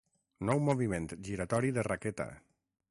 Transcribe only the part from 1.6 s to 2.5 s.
de raqueta!